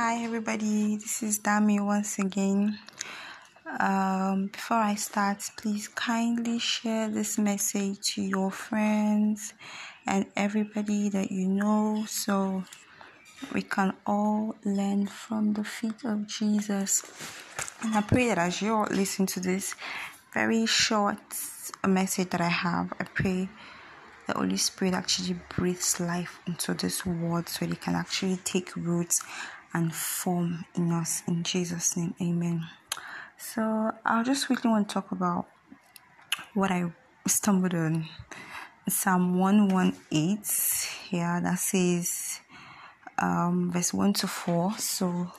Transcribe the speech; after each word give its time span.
Hi, 0.00 0.22
everybody. 0.22 0.94
This 0.94 1.24
is 1.24 1.40
Dami 1.40 1.84
once 1.84 2.20
again. 2.20 2.78
Um, 3.80 4.46
before 4.46 4.76
I 4.76 4.94
start, 4.94 5.42
please 5.56 5.88
kindly 5.88 6.60
share 6.60 7.08
this 7.08 7.36
message 7.36 8.14
to 8.14 8.22
your 8.22 8.52
friends 8.52 9.54
and 10.06 10.26
everybody 10.36 11.08
that 11.08 11.32
you 11.32 11.48
know 11.48 12.04
so 12.06 12.62
we 13.52 13.62
can 13.62 13.92
all 14.06 14.54
learn 14.64 15.08
from 15.08 15.54
the 15.54 15.64
feet 15.64 16.04
of 16.04 16.28
Jesus. 16.28 17.02
And 17.82 17.96
I 17.96 18.02
pray 18.02 18.28
that 18.28 18.38
as 18.38 18.62
you 18.62 18.76
all 18.76 18.86
listen 18.92 19.26
to 19.26 19.40
this 19.40 19.74
very 20.32 20.64
short 20.66 21.18
message 21.84 22.30
that 22.30 22.40
I 22.40 22.50
have, 22.50 22.92
I 23.00 23.02
pray 23.02 23.48
the 24.28 24.34
Holy 24.34 24.58
Spirit 24.58 24.94
actually 24.94 25.40
breathes 25.56 25.98
life 25.98 26.38
into 26.46 26.72
this 26.74 27.04
word 27.04 27.48
so 27.48 27.64
it 27.64 27.80
can 27.80 27.96
actually 27.96 28.36
take 28.44 28.76
roots 28.76 29.22
and 29.72 29.94
form 29.94 30.64
in 30.74 30.92
us. 30.92 31.22
In 31.26 31.42
Jesus' 31.42 31.96
name, 31.96 32.14
amen. 32.20 32.66
So, 33.36 33.92
I'll 34.04 34.24
just 34.24 34.46
quickly 34.46 34.70
want 34.70 34.88
to 34.88 34.94
talk 34.94 35.12
about 35.12 35.46
what 36.54 36.70
I 36.70 36.92
stumbled 37.26 37.74
on. 37.74 38.08
Psalm 38.88 39.38
118 39.38 40.38
here 41.10 41.40
that 41.42 41.58
says, 41.58 42.40
um, 43.18 43.70
verse 43.70 43.92
1 43.92 44.12
to 44.14 44.26
4. 44.26 44.72
So, 44.78 45.30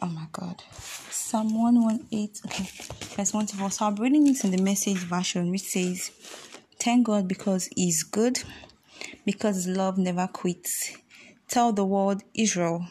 oh 0.00 0.06
my 0.06 0.26
god, 0.32 0.62
Psalm 1.10 1.54
118, 1.54 2.30
okay, 2.46 2.68
verse 3.16 3.32
1 3.32 3.46
to 3.46 3.56
4. 3.56 3.70
So, 3.70 3.86
I'm 3.86 3.96
reading 3.96 4.24
this 4.24 4.44
in 4.44 4.50
the 4.50 4.60
message 4.62 4.98
version, 4.98 5.50
which 5.50 5.62
says, 5.62 6.10
Thank 6.80 7.06
God 7.06 7.28
because 7.28 7.68
He's 7.76 8.02
good, 8.02 8.42
because 9.24 9.68
love 9.68 9.98
never 9.98 10.26
quits. 10.26 10.96
Tell 11.52 11.70
the 11.70 11.84
world, 11.84 12.22
Israel, 12.32 12.86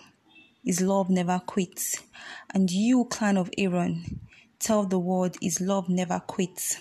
His 0.64 0.82
love 0.82 1.10
never 1.10 1.42
quits. 1.44 2.00
And 2.54 2.70
you, 2.70 3.06
clan 3.06 3.36
of 3.36 3.50
Aaron, 3.58 4.20
tell 4.60 4.86
the 4.86 5.00
world, 5.00 5.36
His 5.42 5.60
love 5.60 5.90
never 5.90 6.20
quits. 6.20 6.80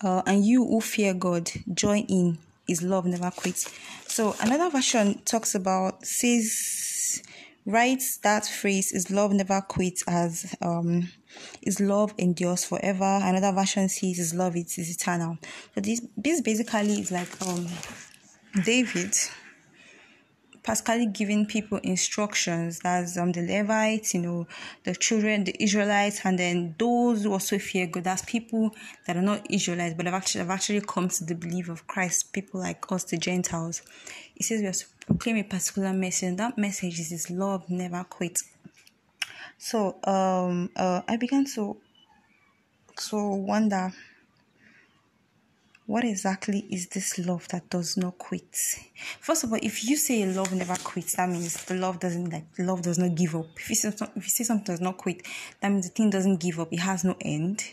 Uh, 0.00 0.22
and 0.26 0.46
you 0.46 0.64
who 0.64 0.80
fear 0.80 1.14
God, 1.14 1.50
join 1.74 2.04
in, 2.04 2.38
His 2.64 2.80
love 2.80 3.06
never 3.06 3.32
quits. 3.32 3.72
So 4.06 4.36
another 4.40 4.70
version 4.70 5.20
talks 5.24 5.56
about, 5.56 6.06
says, 6.06 7.24
writes 7.66 8.18
that 8.18 8.46
phrase, 8.46 8.92
His 8.92 9.10
love 9.10 9.32
never 9.32 9.60
quits, 9.62 10.04
as 10.06 10.54
um, 10.62 11.08
His 11.60 11.80
love 11.80 12.14
endures 12.18 12.64
forever. 12.64 13.18
Another 13.20 13.50
version 13.50 13.88
says 13.88 14.18
His 14.18 14.32
love 14.32 14.54
it 14.54 14.78
is 14.78 14.94
eternal. 14.94 15.38
So 15.74 15.80
this 15.80 16.06
this 16.16 16.40
basically 16.40 17.00
is 17.00 17.10
like 17.10 17.28
um 17.44 17.66
David 18.64 19.12
Pascally 20.62 21.10
giving 21.12 21.46
people 21.46 21.78
instructions 21.78 22.80
that's 22.80 23.16
um 23.16 23.32
the 23.32 23.40
Levites, 23.40 24.14
you 24.14 24.20
know, 24.20 24.46
the 24.84 24.94
children, 24.94 25.44
the 25.44 25.56
Israelites, 25.62 26.20
and 26.24 26.38
then 26.38 26.74
those 26.78 27.22
who 27.22 27.32
also 27.32 27.58
fear 27.58 27.86
God. 27.86 28.04
That's 28.04 28.22
people 28.22 28.74
that 29.06 29.16
are 29.16 29.22
not 29.22 29.50
Israelites, 29.50 29.94
but 29.96 30.06
have 30.06 30.14
actually 30.14 30.40
have 30.40 30.50
actually 30.50 30.82
come 30.82 31.08
to 31.08 31.24
the 31.24 31.34
belief 31.34 31.68
of 31.68 31.86
Christ. 31.86 32.32
People 32.32 32.60
like 32.60 32.84
us, 32.92 33.04
the 33.04 33.16
Gentiles. 33.16 33.82
He 34.34 34.42
says 34.42 34.60
we 34.60 34.66
are 34.66 34.72
to 34.72 34.84
proclaim 35.06 35.36
a 35.38 35.44
particular 35.44 35.92
message, 35.92 36.28
and 36.28 36.38
that 36.38 36.58
message 36.58 37.00
is 37.00 37.30
love 37.30 37.68
never 37.70 38.04
quits. 38.04 38.44
So 39.58 39.98
um 40.04 40.70
uh 40.76 41.02
I 41.08 41.16
began 41.16 41.46
to 41.54 41.78
to 43.08 43.16
wonder 43.16 43.92
what 45.90 46.04
exactly 46.04 46.60
is 46.70 46.86
this 46.86 47.18
love 47.18 47.48
that 47.48 47.68
does 47.68 47.96
not 47.96 48.16
quit? 48.16 48.56
First 49.18 49.42
of 49.42 49.52
all, 49.52 49.58
if 49.60 49.84
you 49.84 49.96
say 49.96 50.24
love 50.24 50.54
never 50.54 50.76
quits, 50.76 51.16
that 51.16 51.28
means 51.28 51.64
the 51.64 51.74
love 51.74 51.98
doesn't 51.98 52.30
like 52.30 52.44
love 52.60 52.82
does 52.82 52.96
not 52.96 53.16
give 53.16 53.34
up. 53.34 53.48
If 53.56 53.70
you 53.70 53.74
say 53.74 53.88
if 53.88 54.14
you 54.14 54.30
say 54.30 54.44
something 54.44 54.72
does 54.72 54.80
not 54.80 54.98
quit, 54.98 55.26
that 55.60 55.68
means 55.68 55.88
the 55.88 55.92
thing 55.92 56.08
doesn't 56.08 56.38
give 56.38 56.60
up. 56.60 56.72
It 56.72 56.78
has 56.78 57.02
no 57.02 57.16
end. 57.20 57.64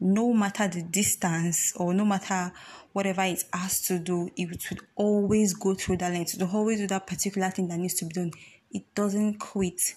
No 0.00 0.32
matter 0.34 0.66
the 0.66 0.82
distance 0.82 1.72
or 1.76 1.94
no 1.94 2.04
matter 2.04 2.52
whatever 2.92 3.22
it 3.22 3.44
has 3.52 3.80
to 3.82 4.00
do, 4.00 4.28
it 4.36 4.50
would 4.50 4.80
always 4.96 5.54
go 5.54 5.74
through 5.74 5.98
that 5.98 6.10
length. 6.12 6.34
It 6.34 6.40
will 6.40 6.56
always 6.56 6.80
do 6.80 6.88
that 6.88 7.06
particular 7.06 7.50
thing 7.50 7.68
that 7.68 7.78
needs 7.78 7.94
to 7.94 8.04
be 8.04 8.14
done. 8.14 8.32
It 8.72 8.82
doesn't 8.96 9.38
quit. 9.38 9.94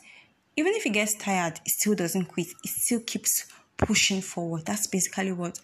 Even 0.55 0.73
if 0.73 0.85
it 0.85 0.91
gets 0.91 1.15
tired, 1.15 1.59
it 1.65 1.71
still 1.71 1.95
doesn't 1.95 2.25
quit. 2.25 2.49
It 2.63 2.69
still 2.69 2.99
keeps 2.99 3.47
pushing 3.77 4.21
forward. 4.21 4.67
That's 4.67 4.85
basically 4.85 5.31
what 5.31 5.59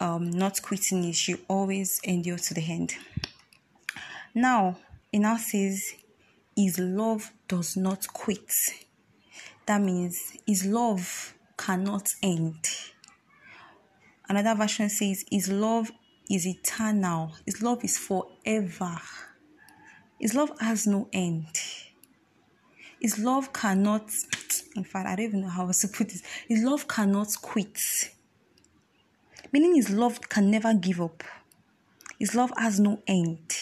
um, 0.00 0.30
not 0.30 0.60
quitting 0.62 1.04
is 1.04 1.28
you 1.28 1.38
always 1.46 2.00
endure 2.04 2.38
to 2.38 2.54
the 2.54 2.64
end. 2.66 2.94
Now, 4.34 4.78
it 5.12 5.18
now 5.18 5.36
says, 5.36 5.94
His 6.56 6.78
love 6.78 7.30
does 7.46 7.76
not 7.76 8.06
quit. 8.12 8.52
That 9.66 9.80
means 9.82 10.36
His 10.46 10.64
love 10.64 11.34
cannot 11.56 12.08
end. 12.22 12.66
Another 14.28 14.54
version 14.54 14.88
says, 14.88 15.24
His 15.30 15.48
love 15.48 15.90
is 16.30 16.46
eternal, 16.46 17.32
His 17.44 17.60
love 17.62 17.84
is 17.84 17.98
forever. 17.98 19.00
His 20.18 20.34
love 20.34 20.50
has 20.60 20.86
no 20.86 21.08
end. 21.12 21.46
His 23.00 23.18
love 23.18 23.52
cannot, 23.54 24.10
in 24.76 24.84
fact, 24.84 25.08
I 25.08 25.16
don't 25.16 25.24
even 25.24 25.40
know 25.40 25.48
how 25.48 25.70
to 25.70 25.88
put 25.88 26.10
this. 26.10 26.22
His 26.46 26.62
love 26.62 26.86
cannot 26.86 27.28
quit 27.40 27.78
meaning 29.52 29.74
his 29.74 29.90
love 29.90 30.20
can 30.28 30.50
never 30.50 30.74
give 30.74 31.00
up. 31.00 31.22
His 32.18 32.34
love 32.34 32.52
has 32.56 32.78
no 32.78 33.00
end. 33.06 33.54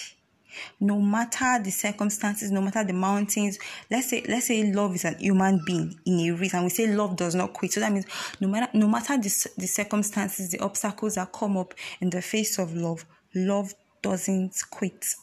No 0.80 1.00
matter 1.00 1.62
the 1.62 1.70
circumstances, 1.70 2.50
no 2.50 2.60
matter 2.60 2.82
the 2.82 2.92
mountains, 2.92 3.58
let's 3.90 4.10
say 4.10 4.24
let's 4.28 4.46
say 4.46 4.72
love 4.72 4.94
is 4.94 5.04
an 5.04 5.16
human 5.18 5.62
being 5.64 5.98
in 6.04 6.18
a 6.20 6.30
race, 6.32 6.54
and 6.54 6.64
we 6.64 6.70
say 6.70 6.92
love 6.92 7.16
does 7.16 7.34
not 7.34 7.52
quit. 7.52 7.72
So 7.72 7.80
that 7.80 7.92
means 7.92 8.06
no 8.40 8.48
matter 8.48 8.68
no 8.76 8.88
matter 8.88 9.16
the, 9.16 9.50
the 9.56 9.66
circumstances, 9.66 10.50
the 10.50 10.58
obstacles 10.58 11.14
that 11.14 11.32
come 11.32 11.56
up 11.56 11.74
in 12.00 12.10
the 12.10 12.20
face 12.22 12.58
of 12.58 12.74
love, 12.74 13.04
love 13.34 13.74
doesn't 14.02 14.60
quit. 14.70 15.14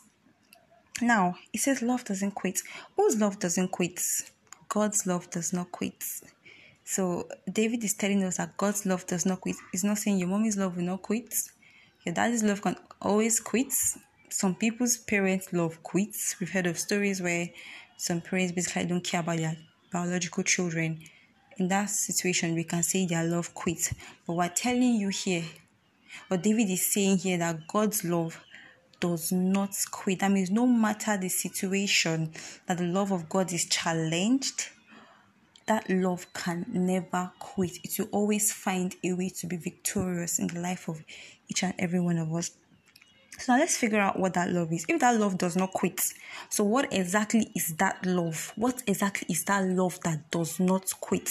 Now 1.02 1.36
it 1.52 1.60
says 1.60 1.82
love 1.82 2.06
doesn't 2.06 2.32
quit. 2.32 2.62
Whose 2.96 3.18
love 3.20 3.40
doesn't 3.40 3.70
quit? 3.70 4.02
God's 4.70 5.06
love 5.06 5.30
does 5.30 5.52
not 5.52 5.72
quit. 5.72 6.04
So 6.86 7.28
David 7.52 7.84
is 7.84 7.96
telling 7.96 8.24
us 8.24 8.38
that 8.38 8.56
God's 8.58 8.86
love 8.86 9.08
does 9.08 9.26
not 9.26 9.42
quit. 9.42 9.56
He's 9.72 9.84
not 9.84 9.98
saying 9.98 10.20
your 10.20 10.28
mommy's 10.28 10.56
love 10.56 10.78
will 10.78 10.84
not 10.84 11.02
quit. 11.02 11.34
Your 12.06 12.14
daddy's 12.14 12.44
love 12.44 12.62
can 12.62 12.76
always 13.02 13.40
quit. 13.40 13.74
Some 14.30 14.54
people's 14.54 14.98
parents' 14.98 15.52
love 15.52 15.82
quits. 15.82 16.36
We've 16.40 16.52
heard 16.52 16.68
of 16.68 16.78
stories 16.78 17.22
where 17.22 17.50
some 17.98 18.22
parents 18.22 18.52
basically 18.52 18.86
don't 18.86 19.04
care 19.04 19.22
about 19.22 19.38
their 19.38 19.58
biological 19.92 20.44
children. 20.44 21.00
In 21.58 21.68
that 21.70 21.90
situation, 21.90 22.54
we 22.54 22.64
can 22.64 22.84
say 22.84 23.08
their 23.08 23.24
love 23.24 23.56
quits. 23.56 23.92
But 24.28 24.34
we're 24.34 24.50
telling 24.50 24.96
you 24.96 25.10
here, 25.10 25.44
what 26.28 26.44
David 26.44 26.70
is 26.70 26.86
saying 26.86 27.18
here 27.18 27.40
that 27.40 27.68
God's 27.68 28.04
love 28.04 28.40
does 29.00 29.32
not 29.32 29.76
quit. 29.90 30.20
That 30.20 30.32
means 30.32 30.52
no 30.52 30.68
matter 30.68 31.18
the 31.18 31.30
situation 31.30 32.32
that 32.68 32.78
the 32.78 32.86
love 32.86 33.12
of 33.12 33.28
God 33.28 33.52
is 33.52 33.66
challenged, 33.66 34.70
that 35.68 35.90
love 35.90 36.32
can 36.34 36.66
never 36.70 37.32
quit. 37.40 37.80
It 37.84 37.98
will 37.98 38.10
always 38.12 38.54
find 38.54 38.96
a 39.04 39.14
way 39.14 39.30
to 39.30 39.48
be 39.48 39.58
victorious 39.58 40.40
in 40.40 40.48
the 40.48 40.60
life 40.60 40.88
of 40.88 41.04
each 41.48 41.64
and 41.64 41.74
every 41.80 42.00
one 42.00 42.18
of 42.18 42.34
us. 42.34 42.52
So 43.38 43.54
now 43.54 43.60
let's 43.60 43.76
figure 43.76 44.00
out 44.00 44.18
what 44.18 44.34
that 44.36 44.50
love 44.50 44.72
is. 44.72 44.86
If 44.88 45.02
that 45.02 45.20
love 45.20 45.38
does 45.38 45.58
not 45.58 45.74
quit, 45.74 46.14
so 46.50 46.64
what 46.64 46.92
exactly 46.94 47.52
is 47.54 47.74
that 47.76 48.06
love? 48.06 48.54
What 48.56 48.82
exactly 48.88 49.28
is 49.30 49.44
that 49.46 49.66
love 49.66 50.00
that 50.02 50.32
does 50.32 50.58
not 50.60 50.94
quit? 51.02 51.30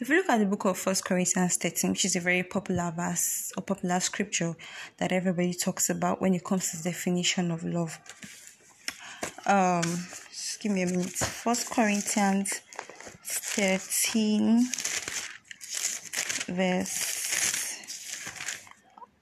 If 0.00 0.08
you 0.08 0.16
look 0.16 0.30
at 0.30 0.38
the 0.38 0.46
book 0.46 0.64
of 0.64 0.78
First 0.78 1.04
Corinthians 1.04 1.56
13, 1.56 1.90
which 1.90 2.06
is 2.06 2.16
a 2.16 2.20
very 2.20 2.42
popular 2.44 2.92
verse 2.96 3.52
or 3.58 3.62
popular 3.62 4.00
scripture 4.00 4.56
that 4.96 5.12
everybody 5.12 5.52
talks 5.52 5.90
about 5.90 6.22
when 6.22 6.34
it 6.34 6.44
comes 6.44 6.70
to 6.70 6.78
the 6.78 6.84
definition 6.84 7.50
of 7.50 7.62
love. 7.62 7.98
Um, 9.44 9.82
just 10.30 10.60
give 10.60 10.72
me 10.72 10.82
a 10.82 10.86
minute. 10.86 11.10
First 11.10 11.70
Corinthians 11.70 12.62
13 13.24 14.66
verse 16.48 17.78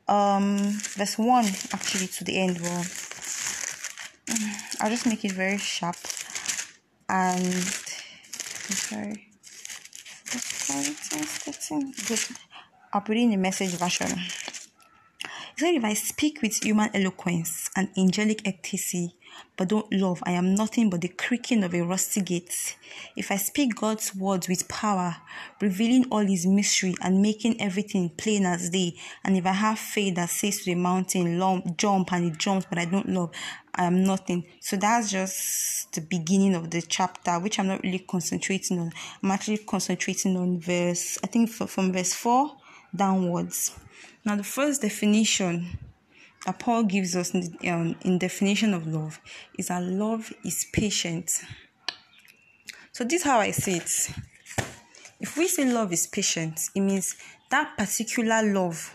um 0.09 0.59
verse 0.97 1.17
1 1.19 1.45
actually 1.73 2.09
to 2.09 2.25
the 2.25 2.37
end 2.39 2.61
well 2.61 2.85
i'll 4.81 4.91
just 4.91 5.07
make 5.07 5.25
it 5.25 5.33
very 5.33 5.59
sharp 5.59 5.97
and 7.09 7.55
sorry 8.75 9.29
i'll 12.93 13.01
put 13.01 13.17
it 13.17 13.21
in 13.21 13.31
the 13.31 13.37
message 13.37 13.71
version. 13.71 14.09
Said 15.57 15.75
if 15.75 15.85
i 15.85 15.95
speak 15.95 16.43
with 16.43 16.63
human 16.63 16.91
eloquence 16.95 17.71
and 17.77 17.89
angelic 17.97 18.47
ecstasy 18.47 19.15
but 19.57 19.69
don't 19.69 19.93
love, 19.93 20.23
I 20.25 20.33
am 20.33 20.55
nothing 20.55 20.91
but 20.91 21.03
the 21.03 21.09
creaking 21.09 21.63
of 21.63 21.75
a 21.75 21.83
rusty 21.83 22.21
gate. 22.21 22.77
If 23.17 23.31
I 23.31 23.37
speak 23.37 23.77
God's 23.77 24.15
words 24.15 24.49
with 24.49 24.69
power, 24.69 25.17
revealing 25.61 26.07
all 26.11 26.25
his 26.27 26.47
mystery 26.47 26.95
and 27.03 27.23
making 27.23 27.61
everything 27.61 28.11
plain 28.11 28.47
as 28.47 28.71
day, 28.71 28.95
and 29.25 29.37
if 29.37 29.47
I 29.47 29.53
have 29.53 29.79
faith 29.79 30.15
that 30.17 30.31
says 30.31 30.59
to 30.59 30.65
the 30.67 30.75
mountain, 30.75 31.39
lump 31.39 31.77
jump, 31.77 32.13
and 32.13 32.33
it 32.33 32.39
jumps, 32.39 32.67
but 32.69 32.79
I 32.79 32.87
don't 32.87 33.09
love, 33.09 33.31
I 33.75 33.85
am 33.85 34.05
nothing. 34.05 34.45
So 34.61 34.77
that's 34.77 35.11
just 35.11 35.93
the 35.93 36.01
beginning 36.01 36.55
of 36.55 36.71
the 36.71 36.83
chapter, 36.83 37.39
which 37.39 37.59
I'm 37.59 37.69
not 37.69 37.83
really 37.83 38.01
concentrating 38.01 38.79
on. 38.79 38.93
I'm 39.23 39.31
actually 39.31 39.59
concentrating 39.59 40.37
on 40.37 40.61
verse, 40.61 41.19
I 41.23 41.27
think 41.27 41.51
from 41.51 41.93
verse 41.93 42.15
4 42.15 42.57
downwards. 42.95 43.79
Now, 44.25 44.37
the 44.37 44.45
first 44.45 44.83
definition 44.83 45.79
that 46.47 46.59
Paul 46.59 46.85
gives 46.85 47.15
us 47.17 47.35
in, 47.35 47.57
um, 47.69 47.97
in 48.03 48.19
definition 48.19 48.75
of 48.75 48.87
love 48.87 49.21
is 49.59 49.69
that 49.69 49.83
love 49.83 50.33
is 50.45 50.67
patient. 50.73 51.31
So 52.93 53.05
this 53.05 53.21
is 53.21 53.25
how 53.25 53.39
I 53.39 53.53
see 53.53 53.77
it. 53.77 54.11
If 55.21 55.37
we 55.37 55.47
say 55.47 55.65
love 55.65 55.93
is 55.93 56.07
patient, 56.07 56.61
it 56.75 56.81
means 56.81 57.17
that 57.51 57.77
particular 57.77 58.43
love 58.43 58.95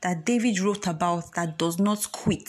that 0.00 0.24
David 0.24 0.58
wrote 0.60 0.86
about 0.86 1.32
that 1.34 1.58
does 1.58 1.78
not 1.78 2.10
quit. 2.10 2.48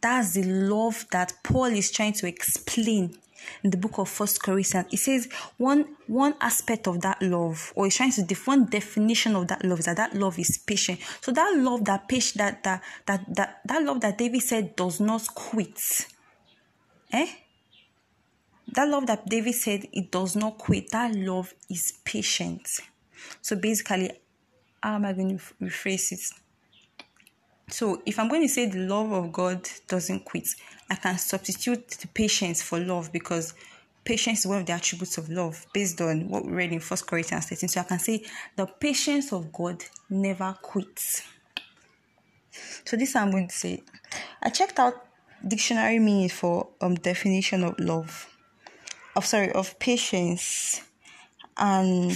That's 0.00 0.34
the 0.34 0.44
love 0.44 1.06
that 1.10 1.32
Paul 1.42 1.66
is 1.66 1.90
trying 1.90 2.12
to 2.14 2.28
explain 2.28 3.18
in 3.62 3.70
the 3.70 3.76
book 3.76 3.98
of 3.98 4.08
First 4.08 4.42
Corinthians, 4.42 4.86
it 4.92 4.98
says 4.98 5.28
one 5.56 5.96
one 6.06 6.34
aspect 6.40 6.86
of 6.86 7.00
that 7.02 7.20
love, 7.22 7.72
or 7.74 7.86
it's 7.86 7.96
trying 7.96 8.12
to 8.12 8.22
define 8.22 8.66
definition 8.66 9.36
of 9.36 9.48
that 9.48 9.64
love 9.64 9.80
is 9.80 9.86
that 9.86 9.96
that 9.96 10.14
love 10.14 10.38
is 10.38 10.58
patient. 10.58 11.00
So 11.20 11.32
that 11.32 11.54
love 11.56 11.84
that 11.86 12.08
patient 12.08 12.38
that 12.38 12.62
that 12.64 12.82
that 13.06 13.34
that, 13.34 13.60
that 13.64 13.82
love 13.82 14.00
that 14.00 14.18
David 14.18 14.42
said 14.42 14.76
does 14.76 15.00
not 15.00 15.26
quit. 15.34 16.06
Eh? 17.12 17.26
That 18.72 18.88
love 18.88 19.06
that 19.06 19.28
David 19.28 19.54
said 19.54 19.86
it 19.92 20.10
does 20.10 20.36
not 20.36 20.58
quit. 20.58 20.90
That 20.90 21.14
love 21.14 21.54
is 21.70 21.92
patient. 22.04 22.68
So 23.40 23.56
basically, 23.56 24.10
how 24.82 24.96
am 24.96 25.04
I 25.04 25.12
going 25.12 25.38
to 25.38 25.44
rephrase 25.62 26.12
it? 26.12 26.20
So 27.68 28.00
if 28.06 28.18
I'm 28.18 28.28
going 28.28 28.42
to 28.42 28.48
say 28.48 28.66
the 28.66 28.78
love 28.86 29.10
of 29.10 29.32
God 29.32 29.68
doesn't 29.88 30.24
quit, 30.24 30.48
I 30.88 30.94
can 30.94 31.18
substitute 31.18 31.88
the 31.88 32.06
patience 32.06 32.62
for 32.62 32.78
love 32.78 33.12
because 33.12 33.54
patience 34.04 34.40
is 34.40 34.46
one 34.46 34.60
of 34.60 34.66
the 34.66 34.72
attributes 34.72 35.18
of 35.18 35.28
love 35.28 35.66
based 35.74 36.00
on 36.00 36.28
what 36.28 36.46
we 36.46 36.52
read 36.52 36.72
in 36.72 36.78
First 36.78 37.08
Corinthians 37.08 37.46
13. 37.46 37.68
So 37.68 37.80
I 37.80 37.84
can 37.84 37.98
say 37.98 38.24
the 38.54 38.66
patience 38.66 39.32
of 39.32 39.52
God 39.52 39.84
never 40.08 40.56
quits. 40.62 41.22
So 42.84 42.96
this 42.96 43.16
I'm 43.16 43.32
going 43.32 43.48
to 43.48 43.54
say. 43.54 43.82
I 44.42 44.50
checked 44.50 44.78
out 44.78 45.04
dictionary 45.46 45.98
meaning 45.98 46.28
for 46.28 46.68
um 46.80 46.94
definition 46.94 47.64
of 47.64 47.78
love. 47.80 48.30
Of 49.16 49.26
sorry, 49.26 49.50
of 49.52 49.76
patience. 49.80 50.82
And 51.56 52.12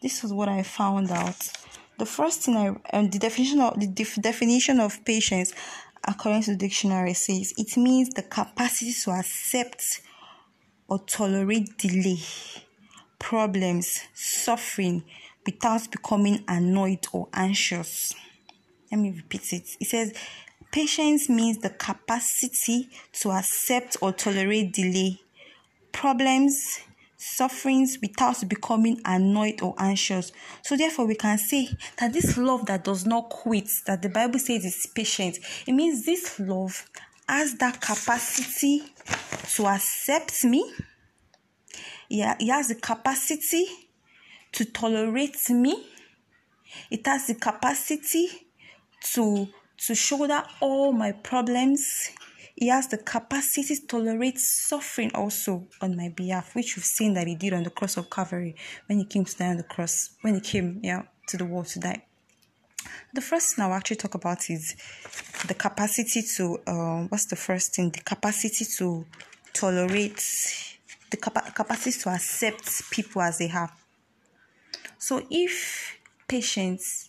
this 0.00 0.24
is 0.24 0.32
what 0.32 0.48
I 0.48 0.62
found 0.62 1.10
out. 1.10 1.52
The 1.98 2.06
first 2.06 2.42
thing 2.42 2.56
I 2.56 2.96
um, 2.96 3.10
the 3.10 3.18
definition 3.18 3.60
of 3.60 3.78
the 3.78 3.88
def- 3.88 4.22
definition 4.22 4.78
of 4.80 5.04
patience 5.04 5.52
according 6.04 6.42
to 6.42 6.52
the 6.52 6.56
dictionary 6.56 7.12
says 7.14 7.52
it 7.56 7.76
means 7.76 8.10
the 8.10 8.22
capacity 8.22 8.92
to 8.92 9.10
accept 9.10 10.00
or 10.88 11.00
tolerate 11.00 11.76
delay, 11.76 12.18
problems, 13.18 14.00
suffering 14.14 15.04
without 15.44 15.90
becoming 15.90 16.44
annoyed 16.48 17.06
or 17.12 17.28
anxious. 17.34 18.14
Let 18.90 19.00
me 19.00 19.10
repeat 19.10 19.52
it. 19.52 19.76
It 19.80 19.88
says 19.88 20.14
patience 20.72 21.28
means 21.28 21.58
the 21.58 21.70
capacity 21.70 22.88
to 23.14 23.32
accept 23.32 23.96
or 24.00 24.12
tolerate 24.12 24.72
delay, 24.72 25.20
problems, 25.92 26.80
sufferings 27.18 27.98
without 28.00 28.48
becoming 28.48 29.00
annoyed 29.04 29.60
or 29.60 29.74
anxious. 29.76 30.32
So, 30.62 30.76
therefore, 30.76 31.06
we 31.06 31.16
can 31.16 31.36
say 31.36 31.68
that 31.98 32.12
this 32.12 32.38
love 32.38 32.66
that 32.66 32.84
does 32.84 33.04
not 33.04 33.28
quit, 33.28 33.68
that 33.86 34.00
the 34.02 34.08
Bible 34.08 34.38
says 34.38 34.64
is 34.64 34.86
patient, 34.94 35.38
it 35.66 35.72
means 35.72 36.06
this 36.06 36.38
love 36.40 36.88
has 37.28 37.54
that 37.56 37.80
capacity 37.80 38.84
to 39.54 39.66
accept 39.66 40.44
me. 40.44 40.72
Yeah, 42.08 42.36
it 42.40 42.50
has 42.50 42.68
the 42.68 42.76
capacity 42.76 43.66
to 44.52 44.64
tolerate 44.64 45.50
me. 45.50 45.86
It 46.90 47.04
has 47.06 47.26
the 47.26 47.34
capacity 47.34 48.28
to 49.12 49.48
to 49.86 49.94
shoulder 49.94 50.42
all 50.60 50.92
my 50.92 51.12
problems 51.12 52.10
he 52.60 52.68
has 52.68 52.88
the 52.88 52.98
capacity 52.98 53.76
to 53.76 53.86
tolerate 53.86 54.38
suffering 54.38 55.12
also 55.14 55.68
on 55.80 55.96
my 55.96 56.08
behalf, 56.08 56.56
which 56.56 56.76
we've 56.76 56.84
seen 56.84 57.14
that 57.14 57.28
he 57.28 57.36
did 57.36 57.52
on 57.52 57.62
the 57.62 57.70
cross 57.70 57.96
of 57.96 58.10
Calvary 58.10 58.56
when 58.86 58.98
he 58.98 59.04
came 59.04 59.24
to 59.24 59.36
die 59.36 59.50
on 59.50 59.58
the 59.58 59.62
cross, 59.62 60.10
when 60.22 60.34
he 60.34 60.40
came 60.40 60.80
yeah, 60.82 61.02
to 61.28 61.36
the 61.36 61.44
world 61.44 61.66
to 61.66 61.78
die. 61.78 62.02
The 63.14 63.20
first 63.20 63.54
thing 63.54 63.64
I'll 63.64 63.74
actually 63.74 63.96
talk 63.96 64.14
about 64.14 64.50
is 64.50 64.74
the 65.46 65.54
capacity 65.54 66.22
to, 66.36 66.58
um, 66.66 67.08
what's 67.08 67.26
the 67.26 67.36
first 67.36 67.76
thing? 67.76 67.90
The 67.90 68.00
capacity 68.00 68.64
to 68.78 69.06
tolerate, 69.52 70.22
the 71.10 71.16
capa- 71.16 71.52
capacity 71.54 71.96
to 72.00 72.10
accept 72.10 72.90
people 72.90 73.22
as 73.22 73.38
they 73.38 73.50
are. 73.50 73.72
So 74.98 75.24
if 75.30 75.96
patience 76.26 77.07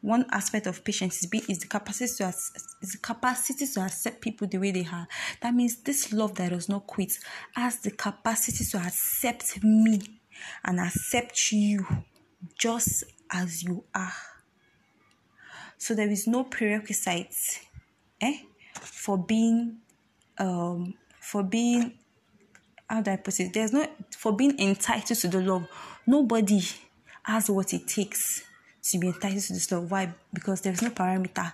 one 0.00 0.26
aspect 0.30 0.66
of 0.66 0.84
patience 0.84 1.22
is, 1.22 1.26
be, 1.26 1.42
is 1.48 1.58
the 1.58 1.66
capacity 1.66 2.12
to 2.18 2.28
is 2.28 2.92
the 2.92 2.98
capacity 2.98 3.66
to 3.66 3.80
accept 3.80 4.20
people 4.20 4.46
the 4.46 4.58
way 4.58 4.70
they 4.70 4.86
are. 4.92 5.08
That 5.40 5.54
means 5.54 5.76
this 5.78 6.12
love 6.12 6.36
that 6.36 6.50
does 6.50 6.68
not 6.68 6.86
quit 6.86 7.18
has 7.54 7.80
the 7.80 7.90
capacity 7.90 8.64
to 8.64 8.78
accept 8.78 9.62
me 9.64 10.00
and 10.64 10.78
accept 10.78 11.50
you 11.50 11.84
just 12.56 13.04
as 13.30 13.64
you 13.64 13.84
are. 13.94 14.12
So 15.78 15.94
there 15.94 16.08
is 16.08 16.26
no 16.26 16.44
prerequisite, 16.44 17.60
eh, 18.20 18.38
for 18.74 19.18
being, 19.18 19.78
um, 20.38 20.94
for 21.20 21.42
being. 21.42 21.94
How 22.88 23.02
do 23.02 23.10
I 23.10 23.16
put 23.16 23.38
it? 23.40 23.52
There's 23.52 23.72
no 23.72 23.86
for 24.16 24.32
being 24.32 24.58
entitled 24.58 25.18
to 25.18 25.28
the 25.28 25.40
love. 25.40 25.68
Nobody 26.06 26.62
has 27.24 27.50
what 27.50 27.74
it 27.74 27.86
takes 27.86 28.47
to 28.90 28.98
be 28.98 29.08
entitled 29.08 29.42
to 29.42 29.52
this 29.52 29.70
love. 29.70 29.90
Why? 29.90 30.12
Because 30.32 30.60
there's 30.60 30.82
no 30.82 30.90
parameter. 30.90 31.52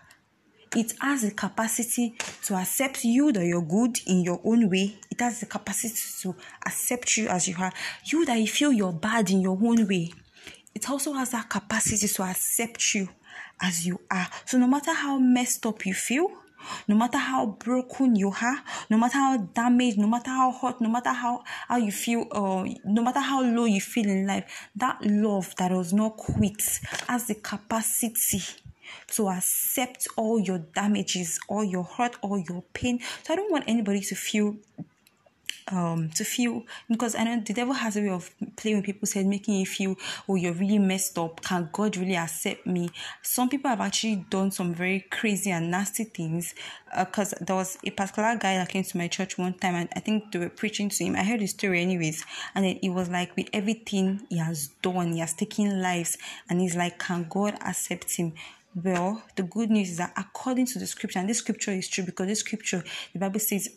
It 0.76 0.92
has 1.00 1.22
the 1.22 1.30
capacity 1.30 2.16
to 2.46 2.56
accept 2.56 3.04
you 3.04 3.30
that 3.32 3.46
you're 3.46 3.62
good 3.62 3.96
in 4.06 4.22
your 4.22 4.40
own 4.44 4.68
way. 4.68 4.98
It 5.10 5.20
has 5.20 5.40
the 5.40 5.46
capacity 5.46 5.94
to 6.22 6.34
accept 6.66 7.16
you 7.16 7.28
as 7.28 7.46
you 7.46 7.54
are. 7.58 7.72
You 8.06 8.24
that 8.26 8.38
you 8.38 8.48
feel 8.48 8.72
you're 8.72 8.92
bad 8.92 9.30
in 9.30 9.40
your 9.40 9.56
own 9.62 9.86
way. 9.86 10.12
It 10.74 10.90
also 10.90 11.12
has 11.12 11.30
that 11.30 11.48
capacity 11.48 12.08
to 12.08 12.22
accept 12.24 12.94
you 12.94 13.08
as 13.60 13.86
you 13.86 14.00
are. 14.10 14.26
So 14.46 14.58
no 14.58 14.66
matter 14.66 14.92
how 14.92 15.18
messed 15.18 15.64
up 15.64 15.86
you 15.86 15.94
feel, 15.94 16.28
no 16.88 16.96
matter 16.96 17.18
how 17.18 17.46
broken 17.46 18.16
you 18.16 18.28
are, 18.28 18.62
no 18.90 18.98
matter 18.98 19.18
how 19.18 19.36
damaged, 19.36 19.98
no 19.98 20.06
matter 20.06 20.30
how 20.30 20.50
hot, 20.50 20.80
no 20.80 20.88
matter 20.88 21.12
how, 21.12 21.42
how 21.68 21.76
you 21.76 21.92
feel, 21.92 22.26
uh, 22.32 22.64
no 22.84 23.02
matter 23.02 23.20
how 23.20 23.42
low 23.42 23.64
you 23.64 23.80
feel 23.80 24.08
in 24.08 24.26
life, 24.26 24.68
that 24.76 24.98
love 25.02 25.54
that 25.56 25.68
does 25.68 25.92
not 25.92 26.16
quit 26.16 26.80
has 27.08 27.26
the 27.26 27.34
capacity 27.34 28.42
to 29.08 29.28
accept 29.28 30.06
all 30.16 30.40
your 30.40 30.58
damages, 30.58 31.38
all 31.48 31.64
your 31.64 31.84
hurt, 31.84 32.16
all 32.22 32.38
your 32.38 32.62
pain. 32.72 33.00
So 33.22 33.32
I 33.32 33.36
don't 33.36 33.50
want 33.50 33.64
anybody 33.66 34.00
to 34.00 34.14
feel 34.14 34.56
um 35.68 36.10
to 36.10 36.24
feel 36.24 36.62
because 36.88 37.14
I 37.14 37.24
know 37.24 37.42
the 37.44 37.54
devil 37.54 37.74
has 37.74 37.96
a 37.96 38.00
way 38.00 38.10
of 38.10 38.30
playing 38.56 38.76
with 38.78 38.86
people's 38.86 39.12
head, 39.12 39.26
making 39.26 39.54
you 39.54 39.66
feel, 39.66 39.96
oh, 40.28 40.34
you're 40.34 40.52
really 40.52 40.78
messed 40.78 41.18
up. 41.18 41.40
Can 41.42 41.68
God 41.72 41.96
really 41.96 42.16
accept 42.16 42.66
me? 42.66 42.90
Some 43.22 43.48
people 43.48 43.70
have 43.70 43.80
actually 43.80 44.24
done 44.28 44.50
some 44.50 44.74
very 44.74 45.00
crazy 45.10 45.50
and 45.50 45.70
nasty 45.70 46.04
things. 46.04 46.54
Because 46.96 47.32
uh, 47.32 47.38
there 47.40 47.56
was 47.56 47.76
a 47.84 47.90
particular 47.90 48.36
guy 48.36 48.54
that 48.54 48.68
came 48.68 48.84
to 48.84 48.96
my 48.96 49.08
church 49.08 49.36
one 49.36 49.54
time, 49.54 49.74
and 49.74 49.88
I 49.96 50.00
think 50.00 50.30
they 50.30 50.38
were 50.38 50.48
preaching 50.48 50.88
to 50.90 51.04
him. 51.04 51.16
I 51.16 51.24
heard 51.24 51.40
his 51.40 51.50
story, 51.50 51.82
anyways, 51.82 52.24
and 52.54 52.64
it 52.64 52.88
was 52.90 53.08
like 53.08 53.34
with 53.36 53.48
everything 53.52 54.26
he 54.28 54.38
has 54.38 54.68
done, 54.80 55.12
he 55.12 55.18
has 55.18 55.34
taken 55.34 55.82
lives, 55.82 56.16
and 56.48 56.60
he's 56.60 56.76
like, 56.76 56.98
can 57.00 57.26
God 57.28 57.54
accept 57.60 58.14
him? 58.14 58.34
Well, 58.80 59.22
the 59.36 59.42
good 59.44 59.70
news 59.70 59.90
is 59.90 59.96
that 59.98 60.12
according 60.16 60.66
to 60.66 60.78
the 60.78 60.86
scripture, 60.86 61.18
and 61.18 61.28
this 61.28 61.38
scripture 61.38 61.72
is 61.72 61.88
true 61.88 62.04
because 62.04 62.26
this 62.26 62.40
scripture, 62.40 62.84
the 63.12 63.18
Bible 63.18 63.40
says, 63.40 63.68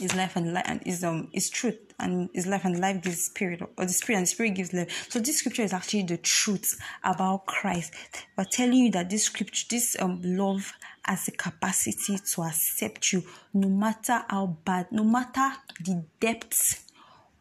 is 0.00 0.14
life 0.14 0.36
and 0.36 0.52
life 0.52 0.64
and 0.66 0.82
is 0.86 1.02
um 1.04 1.28
is 1.32 1.48
truth 1.48 1.78
and 1.98 2.28
is 2.34 2.46
life 2.46 2.64
and 2.64 2.80
life 2.80 3.02
gives 3.02 3.24
spirit 3.24 3.62
or 3.62 3.86
the 3.86 3.92
spirit 3.92 4.18
and 4.18 4.26
the 4.26 4.30
spirit 4.30 4.50
gives 4.50 4.72
life. 4.72 5.06
So 5.10 5.18
this 5.18 5.38
scripture 5.38 5.62
is 5.62 5.72
actually 5.72 6.02
the 6.02 6.18
truth 6.18 6.78
about 7.02 7.46
Christ. 7.46 7.94
We're 8.36 8.44
telling 8.44 8.74
you 8.74 8.90
that 8.92 9.10
this 9.10 9.24
scripture, 9.24 9.66
this 9.70 9.96
um 10.00 10.20
love 10.22 10.72
has 11.04 11.26
the 11.26 11.32
capacity 11.32 12.18
to 12.18 12.42
accept 12.42 13.12
you 13.12 13.22
no 13.54 13.68
matter 13.68 14.24
how 14.28 14.58
bad, 14.64 14.90
no 14.90 15.04
matter 15.04 15.52
the 15.82 16.04
depths 16.20 16.84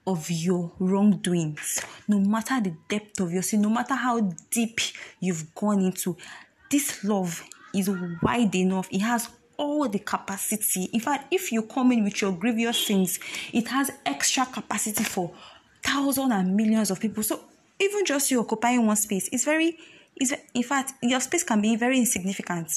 of 0.08 0.30
your 0.30 0.72
wrongdoings, 0.80 1.82
no 2.08 2.20
matter 2.20 2.62
the 2.62 2.76
depth 2.88 3.20
of 3.20 3.32
your 3.32 3.42
sin, 3.42 3.62
no 3.62 3.70
matter 3.70 3.96
how 3.96 4.20
deep 4.52 4.80
you've 5.20 5.54
gone 5.56 5.82
into, 5.82 6.16
this 6.70 7.04
love 7.04 7.44
is 7.74 7.90
wide 8.22 8.54
enough. 8.56 8.88
It 8.92 9.02
has 9.02 9.30
all 9.58 9.88
the 9.88 10.00
capacity. 10.00 10.90
In 10.94 11.00
fact, 11.00 11.34
if 11.34 11.52
you 11.52 11.64
come 11.64 11.92
in 11.92 12.04
with 12.04 12.22
your 12.22 12.32
grievous 12.32 12.88
sins, 12.88 13.20
it 13.54 13.68
has 13.68 13.92
extra 14.06 14.46
capacity 14.46 15.04
for 15.04 15.32
thousands 15.84 16.32
and 16.32 16.56
millions 16.56 16.92
of 16.92 17.00
people. 17.00 17.24
So 17.24 17.42
even 17.80 18.06
just 18.06 18.32
you 18.32 18.40
occupying 18.40 18.86
one 18.86 18.96
space 18.96 19.28
is 19.30 19.46
very 19.46 19.78
is 20.20 20.34
in 20.54 20.64
fact 20.64 20.94
your 21.02 21.20
space 21.20 21.44
can 21.44 21.62
be 21.62 21.76
very 21.76 21.98
insignificant. 21.98 22.70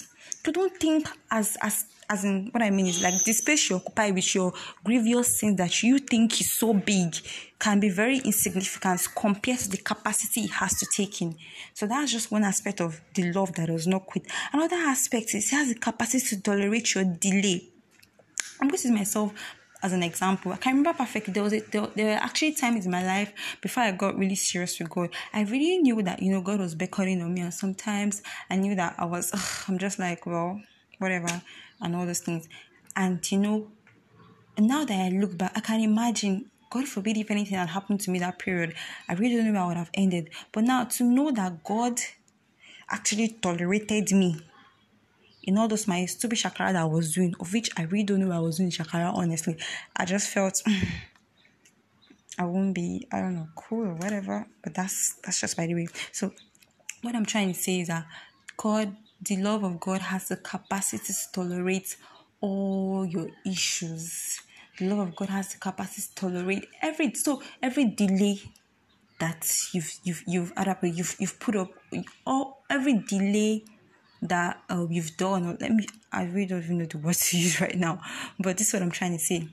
So 0.44 0.52
don't 0.52 0.76
think 0.76 1.08
as 1.30 1.56
as 1.62 1.84
as 2.10 2.24
in 2.24 2.48
what 2.52 2.62
I 2.62 2.70
mean 2.70 2.86
is 2.86 3.02
like 3.02 3.22
the 3.24 3.32
space 3.32 3.68
you 3.68 3.76
occupy 3.76 4.10
with 4.10 4.34
your 4.34 4.52
grievous 4.82 5.38
sins 5.38 5.56
that 5.58 5.82
you 5.82 5.98
think 5.98 6.40
is 6.40 6.52
so 6.52 6.72
big 6.72 7.14
can 7.58 7.80
be 7.80 7.90
very 7.90 8.18
insignificant 8.18 9.06
compared 9.14 9.58
to 9.58 9.70
the 9.70 9.78
capacity 9.78 10.42
it 10.42 10.50
has 10.50 10.78
to 10.78 10.86
take 10.94 11.20
in. 11.20 11.36
So 11.74 11.86
that's 11.86 12.12
just 12.12 12.30
one 12.30 12.44
aspect 12.44 12.80
of 12.80 13.00
the 13.14 13.32
love 13.32 13.52
that 13.54 13.66
does 13.66 13.86
not 13.86 14.06
quit. 14.06 14.26
Another 14.52 14.76
aspect 14.76 15.34
is 15.34 15.52
it 15.52 15.56
has 15.56 15.68
the 15.68 15.74
capacity 15.74 16.36
to 16.36 16.42
tolerate 16.42 16.94
your 16.94 17.04
delay. 17.04 17.68
I'm 18.60 18.68
going 18.68 18.78
to 18.78 18.88
use 18.88 18.96
myself 18.96 19.32
as 19.82 19.92
an 19.92 20.02
example. 20.02 20.52
I 20.52 20.56
can 20.56 20.76
remember 20.76 20.96
perfectly. 20.96 21.32
There 21.32 21.42
was 21.42 21.52
a, 21.52 21.60
there, 21.60 21.86
there, 21.94 22.06
were 22.06 22.22
actually 22.22 22.52
times 22.52 22.84
in 22.84 22.90
my 22.90 23.04
life 23.04 23.32
before 23.60 23.84
I 23.84 23.92
got 23.92 24.18
really 24.18 24.34
serious 24.34 24.78
with 24.78 24.90
God. 24.90 25.10
I 25.32 25.42
really 25.42 25.78
knew 25.78 26.02
that 26.02 26.22
you 26.22 26.32
know 26.32 26.40
God 26.40 26.60
was 26.60 26.74
beckoning 26.74 27.22
on 27.22 27.34
me, 27.34 27.42
and 27.42 27.54
sometimes 27.54 28.22
I 28.50 28.56
knew 28.56 28.74
that 28.74 28.94
I 28.98 29.04
was. 29.04 29.30
Ugh, 29.32 29.64
I'm 29.68 29.78
just 29.78 29.98
like 29.98 30.26
well, 30.26 30.60
whatever, 30.98 31.42
and 31.80 31.94
all 31.96 32.06
those 32.06 32.20
things. 32.20 32.48
And 32.96 33.30
you 33.30 33.38
know, 33.38 33.68
now 34.58 34.84
that 34.84 35.00
I 35.00 35.08
look 35.08 35.36
back, 35.36 35.52
I 35.54 35.60
can 35.60 35.80
imagine. 35.80 36.50
God 36.70 36.86
forbid 36.86 37.16
if 37.16 37.30
anything 37.30 37.56
had 37.56 37.70
happened 37.70 38.00
to 38.02 38.10
me 38.10 38.18
that 38.18 38.38
period, 38.38 38.74
I 39.08 39.14
really 39.14 39.36
don't 39.36 39.46
know 39.46 39.52
where 39.52 39.62
I 39.62 39.66
would 39.68 39.76
have 39.78 39.90
ended. 39.94 40.28
But 40.52 40.64
now 40.64 40.84
to 40.84 41.04
know 41.04 41.30
that 41.30 41.64
God 41.64 41.98
actually 42.90 43.28
tolerated 43.40 44.12
me 44.12 44.36
in 45.48 45.56
all 45.56 45.66
those 45.66 45.88
my 45.88 46.04
stupid 46.04 46.36
shakara 46.36 46.72
that 46.74 46.76
I 46.76 46.84
was 46.84 47.14
doing, 47.14 47.34
of 47.40 47.54
which 47.54 47.70
I 47.78 47.84
really 47.84 48.04
don't 48.04 48.20
know 48.20 48.36
I 48.36 48.40
was 48.40 48.58
doing 48.58 48.70
shakara, 48.70 49.14
honestly. 49.14 49.56
I 49.96 50.04
just 50.04 50.28
felt 50.28 50.62
I 52.38 52.44
won't 52.44 52.74
be, 52.74 53.08
I 53.10 53.20
don't 53.20 53.34
know, 53.34 53.48
cool 53.56 53.86
or 53.86 53.94
whatever. 53.94 54.46
But 54.62 54.74
that's 54.74 55.14
that's 55.24 55.40
just 55.40 55.56
by 55.56 55.66
the 55.66 55.74
way. 55.74 55.88
So 56.12 56.32
what 57.02 57.14
I'm 57.14 57.24
trying 57.24 57.52
to 57.54 57.58
say 57.58 57.80
is 57.80 57.88
that 57.88 58.04
God, 58.58 58.94
the 59.20 59.36
love 59.36 59.64
of 59.64 59.80
God 59.80 60.00
has 60.00 60.28
the 60.28 60.36
capacity 60.36 61.12
to 61.12 61.32
tolerate 61.32 61.96
all 62.40 63.04
your 63.04 63.28
issues. 63.44 64.40
The 64.78 64.88
love 64.88 65.08
of 65.08 65.16
God 65.16 65.28
has 65.30 65.52
the 65.52 65.58
capacity 65.58 66.02
to 66.08 66.14
tolerate 66.14 66.66
every 66.82 67.14
so 67.14 67.42
every 67.62 67.86
delay 67.86 68.40
that 69.18 69.50
you've 69.72 69.92
you've 70.04 70.22
you've 70.26 70.52
adapted, 70.56 70.96
you've 70.96 71.16
you've 71.18 71.40
put 71.40 71.56
up 71.56 71.70
all 72.24 72.62
every 72.70 72.98
delay 72.98 73.64
that 74.22 74.62
uh, 74.70 74.86
you've 74.90 75.16
done 75.16 75.56
let 75.60 75.72
me 75.72 75.86
i 76.12 76.24
really 76.24 76.46
don't 76.46 76.62
even 76.64 76.78
know 76.78 76.84
the 76.86 76.98
words 76.98 77.30
to 77.30 77.38
use 77.38 77.60
right 77.60 77.76
now 77.76 78.00
but 78.38 78.58
this 78.58 78.68
is 78.68 78.74
what 78.74 78.82
i'm 78.82 78.90
trying 78.90 79.12
to 79.12 79.18
say 79.18 79.48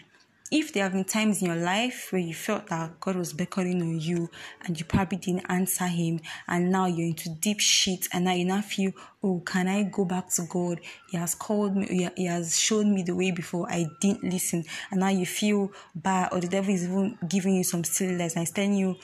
if 0.57 0.71
there 0.71 0.83
have 0.83 0.93
been 0.93 1.03
times 1.03 1.41
in 1.41 1.47
your 1.47 1.57
life 1.57 2.07
where 2.11 2.21
you 2.21 2.33
felt 2.33 2.67
that 2.67 2.97
God 3.01 3.17
was 3.17 3.33
beckoning 3.33 3.81
on 3.81 3.99
you 3.99 4.29
and 4.63 4.79
you 4.79 4.85
probably 4.85 5.17
didn't 5.17 5.45
answer 5.49 5.85
Him, 5.85 6.21
and 6.47 6.71
now 6.71 6.85
you're 6.85 7.07
into 7.07 7.29
deep 7.29 7.59
shit, 7.59 8.07
and 8.13 8.23
now 8.23 8.31
you 8.31 8.45
now 8.45 8.61
feel, 8.61 8.93
oh, 9.21 9.41
can 9.45 9.67
I 9.67 9.83
go 9.83 10.05
back 10.05 10.29
to 10.35 10.43
God? 10.49 10.79
He 11.09 11.17
has 11.17 11.35
called 11.35 11.75
me, 11.75 12.09
He 12.15 12.25
has 12.25 12.57
shown 12.57 12.95
me 12.95 13.03
the 13.03 13.15
way 13.15 13.31
before 13.31 13.69
I 13.69 13.87
didn't 13.99 14.23
listen, 14.23 14.63
and 14.91 15.01
now 15.01 15.09
you 15.09 15.25
feel 15.25 15.73
bad, 15.93 16.29
or 16.31 16.39
the 16.39 16.47
devil 16.47 16.73
is 16.73 16.85
even 16.85 17.17
giving 17.27 17.55
you 17.55 17.65
some 17.65 17.83
silly 17.83 18.15
lies 18.15 18.35
and 18.35 18.41
he's 18.41 18.51
telling 18.51 18.75
you, 18.75 18.95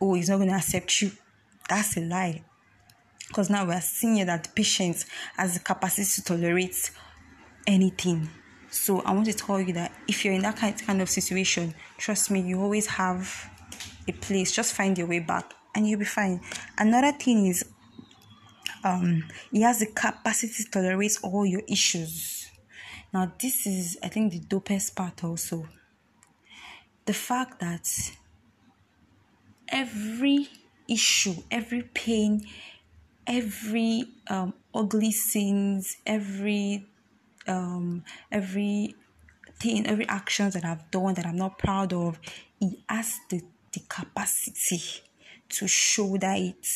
oh, 0.00 0.14
He's 0.14 0.28
not 0.28 0.38
going 0.38 0.48
to 0.48 0.56
accept 0.56 1.02
you. 1.02 1.12
That's 1.68 1.96
a 1.96 2.00
lie. 2.00 2.42
Because 3.28 3.48
now 3.48 3.64
we're 3.64 3.80
seeing 3.80 4.26
that 4.26 4.54
patience 4.56 5.06
has 5.36 5.54
the 5.54 5.60
capacity 5.60 6.04
to 6.04 6.24
tolerate 6.24 6.90
anything. 7.66 8.28
So 8.76 9.00
I 9.00 9.12
want 9.12 9.26
to 9.26 9.32
tell 9.32 9.60
you 9.60 9.72
that 9.72 9.92
if 10.06 10.24
you're 10.24 10.34
in 10.34 10.42
that 10.42 10.56
kind, 10.56 10.80
kind 10.80 11.02
of 11.02 11.08
situation, 11.08 11.74
trust 11.98 12.30
me, 12.30 12.40
you 12.40 12.60
always 12.60 12.86
have 12.86 13.50
a 14.06 14.12
place. 14.12 14.52
Just 14.52 14.74
find 14.74 14.96
your 14.96 15.06
way 15.06 15.18
back 15.18 15.54
and 15.74 15.88
you'll 15.88 15.98
be 15.98 16.04
fine. 16.04 16.40
Another 16.78 17.12
thing 17.12 17.46
is 17.46 17.64
um 18.84 19.24
he 19.50 19.62
has 19.62 19.80
the 19.80 19.86
capacity 19.86 20.64
to 20.64 20.70
tolerate 20.70 21.18
all 21.22 21.46
your 21.46 21.62
issues. 21.68 22.48
Now 23.12 23.32
this 23.40 23.66
is 23.66 23.98
I 24.02 24.08
think 24.08 24.32
the 24.32 24.40
dopest 24.40 24.94
part 24.94 25.24
also. 25.24 25.68
The 27.06 27.14
fact 27.14 27.60
that 27.60 27.88
every 29.68 30.48
issue, 30.88 31.34
every 31.50 31.82
pain, 31.82 32.46
every 33.26 34.04
um, 34.28 34.54
ugly 34.74 35.12
sins, 35.12 35.96
every 36.06 36.86
um, 37.46 38.04
every 38.30 38.94
thing, 39.58 39.86
every 39.86 40.06
actions 40.08 40.54
that 40.54 40.64
I've 40.64 40.90
done 40.90 41.14
that 41.14 41.26
I'm 41.26 41.36
not 41.36 41.58
proud 41.58 41.92
of, 41.92 42.18
he 42.58 42.82
has 42.88 43.18
the, 43.30 43.42
the 43.72 43.80
capacity 43.88 44.82
to 45.48 45.68
shoulder 45.68 46.32
it. 46.34 46.66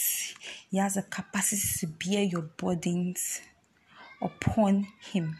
He 0.70 0.78
has 0.78 0.94
the 0.94 1.02
capacity 1.02 1.62
to 1.80 1.86
bear 1.86 2.22
your 2.22 2.42
burdens 2.42 3.40
upon 4.22 4.86
him. 5.12 5.38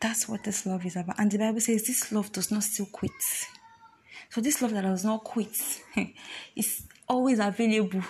That's 0.00 0.28
what 0.28 0.42
this 0.44 0.66
love 0.66 0.84
is 0.84 0.96
about. 0.96 1.18
And 1.18 1.30
the 1.30 1.38
Bible 1.38 1.60
says 1.60 1.86
this 1.86 2.10
love 2.10 2.32
does 2.32 2.50
not 2.50 2.64
still 2.64 2.86
quit. 2.86 3.12
So 4.30 4.40
this 4.40 4.60
love 4.60 4.72
that 4.72 4.82
does 4.82 5.04
not 5.04 5.24
quit 5.24 5.56
is 6.56 6.82
always 7.08 7.38
available 7.38 8.02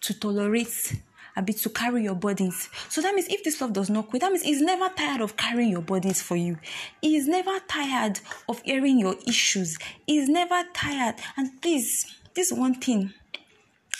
to 0.00 0.18
tolerate 0.18 1.00
a 1.36 1.42
bit 1.42 1.58
to 1.58 1.70
carry 1.70 2.04
your 2.04 2.14
burdens. 2.14 2.68
So 2.88 3.00
that 3.00 3.14
means 3.14 3.28
if 3.28 3.44
this 3.44 3.60
love 3.60 3.72
does 3.72 3.90
not 3.90 4.08
quit, 4.08 4.22
that 4.22 4.32
means 4.32 4.42
he's 4.42 4.62
never 4.62 4.88
tired 4.88 5.20
of 5.20 5.36
carrying 5.36 5.70
your 5.70 5.82
burdens 5.82 6.22
for 6.22 6.36
you. 6.36 6.58
He 7.00 7.16
is 7.16 7.28
never 7.28 7.58
tired 7.68 8.20
of 8.48 8.62
airing 8.66 8.98
your 8.98 9.16
issues. 9.26 9.78
He's 10.06 10.28
never 10.28 10.62
tired. 10.74 11.16
And 11.36 11.50
this, 11.62 12.14
this 12.34 12.52
one 12.52 12.74
thing 12.74 13.12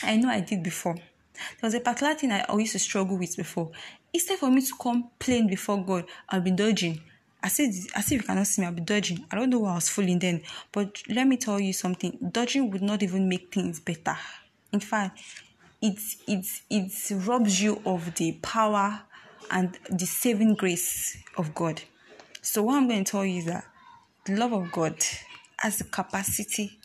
I 0.02 0.16
know 0.16 0.28
I 0.28 0.40
did 0.40 0.62
before. 0.62 0.94
There 0.94 1.68
was 1.68 1.74
a 1.74 1.80
particular 1.80 2.14
thing 2.14 2.32
I 2.32 2.44
to 2.44 2.78
struggle 2.78 3.16
with 3.16 3.36
before. 3.36 3.70
Instead 4.12 4.38
for 4.38 4.50
me 4.50 4.62
to 4.62 4.74
come 4.80 5.10
plain 5.18 5.46
before 5.46 5.84
God, 5.84 6.04
I'll 6.28 6.40
be 6.40 6.50
dodging. 6.50 7.00
I 7.42 7.48
said, 7.48 7.70
I 7.94 8.00
said, 8.00 8.16
you 8.16 8.22
cannot 8.22 8.46
see 8.46 8.62
me, 8.62 8.66
I'll 8.66 8.74
be 8.74 8.80
dodging. 8.80 9.24
I 9.30 9.36
don't 9.36 9.50
know 9.50 9.60
why 9.60 9.72
I 9.72 9.74
was 9.76 9.88
fooling 9.88 10.18
then. 10.18 10.42
But 10.72 11.02
let 11.08 11.26
me 11.26 11.36
tell 11.36 11.60
you 11.60 11.72
something 11.72 12.18
dodging 12.32 12.70
would 12.70 12.82
not 12.82 13.02
even 13.02 13.28
make 13.28 13.52
things 13.52 13.78
better. 13.78 14.16
In 14.72 14.80
fact, 14.80 15.20
it 15.80 15.98
it 16.26 16.46
it 16.70 17.26
robs 17.26 17.60
you 17.60 17.80
of 17.86 18.14
the 18.16 18.32
power 18.42 19.02
and 19.50 19.78
the 19.90 20.06
saving 20.06 20.54
grace 20.54 21.16
of 21.36 21.54
God. 21.54 21.82
So 22.42 22.62
what 22.62 22.76
I'm 22.76 22.88
going 22.88 23.04
to 23.04 23.10
tell 23.10 23.24
you 23.24 23.38
is 23.38 23.44
that 23.46 23.64
the 24.24 24.36
love 24.36 24.52
of 24.52 24.70
God 24.72 24.96
has 25.58 25.78
the 25.78 25.84
capacity 25.84 26.78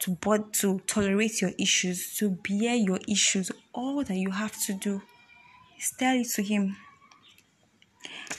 to 0.00 0.16
but 0.20 0.52
to 0.54 0.80
tolerate 0.80 1.40
your 1.40 1.52
issues, 1.58 2.14
to 2.16 2.30
bear 2.30 2.74
your 2.74 2.98
issues. 3.08 3.50
All 3.72 4.04
that 4.04 4.16
you 4.16 4.30
have 4.30 4.54
to 4.66 4.74
do 4.74 5.02
is 5.78 5.92
tell 5.98 6.16
it 6.16 6.28
to 6.34 6.42
Him. 6.42 6.76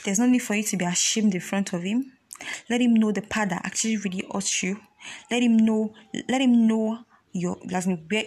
There's 0.04 0.18
no 0.18 0.26
need 0.26 0.42
for 0.42 0.54
you 0.54 0.62
to 0.62 0.76
be 0.76 0.84
ashamed 0.84 1.34
in 1.34 1.40
front 1.40 1.72
of 1.72 1.82
Him. 1.82 2.12
Let 2.70 2.80
Him 2.80 2.94
know 2.94 3.12
the 3.12 3.22
part 3.22 3.50
that 3.50 3.64
actually 3.64 3.96
really 3.96 4.24
hurts 4.32 4.62
you. 4.62 4.78
Let 5.30 5.42
Him 5.42 5.56
know. 5.56 5.92
Let 6.28 6.40
Him 6.40 6.66
know 6.66 7.00
your 7.32 7.56
where 7.56 8.24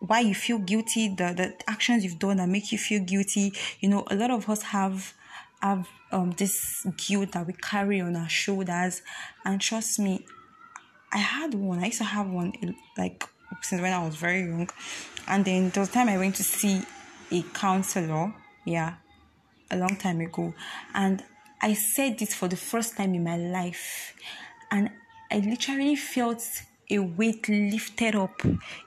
why 0.00 0.20
you 0.20 0.34
feel 0.34 0.58
guilty, 0.58 1.08
the, 1.08 1.34
the 1.36 1.70
actions 1.70 2.04
you've 2.04 2.18
done 2.18 2.36
that 2.36 2.48
make 2.48 2.70
you 2.72 2.78
feel 2.78 3.02
guilty. 3.02 3.52
You 3.80 3.88
know, 3.88 4.04
a 4.10 4.14
lot 4.14 4.30
of 4.30 4.48
us 4.48 4.62
have 4.62 5.14
have 5.60 5.88
um 6.12 6.30
this 6.32 6.86
guilt 6.96 7.32
that 7.32 7.46
we 7.46 7.52
carry 7.52 8.00
on 8.00 8.16
our 8.16 8.28
shoulders. 8.28 9.02
And 9.44 9.60
trust 9.60 9.98
me, 9.98 10.24
I 11.12 11.18
had 11.18 11.54
one. 11.54 11.80
I 11.80 11.86
used 11.86 11.98
to 11.98 12.04
have 12.04 12.28
one 12.28 12.52
like 12.96 13.24
since 13.62 13.82
when 13.82 13.92
I 13.92 14.04
was 14.04 14.16
very 14.16 14.40
young. 14.40 14.68
And 15.26 15.44
then 15.44 15.70
there 15.70 15.80
was 15.80 15.90
time 15.90 16.08
I 16.08 16.18
went 16.18 16.36
to 16.36 16.44
see 16.44 16.82
a 17.30 17.42
counselor, 17.52 18.32
yeah, 18.64 18.94
a 19.70 19.76
long 19.76 19.96
time 19.96 20.20
ago. 20.20 20.54
And 20.94 21.22
I 21.60 21.74
said 21.74 22.18
this 22.18 22.34
for 22.34 22.48
the 22.48 22.56
first 22.56 22.96
time 22.96 23.14
in 23.14 23.24
my 23.24 23.36
life. 23.36 24.14
And 24.70 24.90
I 25.30 25.38
literally 25.40 25.96
felt 25.96 26.42
a 26.90 26.98
weight 26.98 27.48
lifted 27.48 28.14
up. 28.14 28.42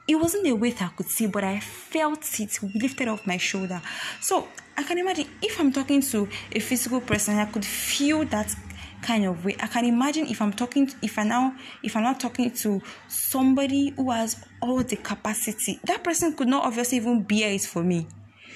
It 0.08 0.16
wasn't 0.16 0.48
a 0.48 0.56
weight 0.56 0.82
I 0.82 0.88
could 0.90 1.08
see, 1.08 1.28
but 1.28 1.44
I 1.44 1.60
felt 1.60 2.40
it 2.40 2.60
lifted 2.76 3.08
off 3.08 3.28
my 3.28 3.38
shoulder. 3.38 3.82
So 4.20 4.48
I 4.78 4.84
can 4.84 4.98
imagine 4.98 5.28
if 5.42 5.60
I'm 5.60 5.72
talking 5.72 6.02
to 6.02 6.28
a 6.52 6.60
physical 6.60 7.02
person, 7.02 7.38
I 7.38 7.46
could 7.46 7.66
feel 7.66 8.26
that 8.26 8.56
kind 9.02 9.26
of 9.26 9.44
way. 9.46 9.56
I 9.60 9.68
can 9.68 9.86
imagine 9.86 10.28
if 10.28 10.42
I'm 10.42 10.54
talking, 10.54 10.88
to, 10.88 10.96
if 11.02 11.18
I 11.18 11.24
now, 11.24 11.56
if 11.84 11.96
I'm 11.96 12.04
not 12.04 12.20
talking 12.20 12.52
to 12.52 12.82
somebody 13.08 13.94
who 13.96 14.12
has 14.12 14.44
all 14.62 14.84
the 14.84 14.96
capacity, 14.96 15.80
that 15.84 16.04
person 16.04 16.36
could 16.36 16.48
not 16.48 16.66
obviously 16.66 16.98
even 16.98 17.24
bear 17.24 17.52
it 17.52 17.62
for 17.62 17.84
me. 17.84 18.08